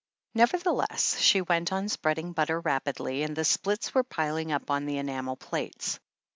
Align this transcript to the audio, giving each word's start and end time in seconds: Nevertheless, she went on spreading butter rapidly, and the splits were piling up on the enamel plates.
Nevertheless, 0.33 1.19
she 1.19 1.41
went 1.41 1.71
on 1.71 1.87
spreading 1.87 2.33
butter 2.33 2.59
rapidly, 2.59 3.21
and 3.21 3.35
the 3.35 3.45
splits 3.45 3.93
were 3.93 4.01
piling 4.01 4.51
up 4.51 4.71
on 4.71 4.87
the 4.87 4.97
enamel 4.97 5.35
plates. 5.37 5.99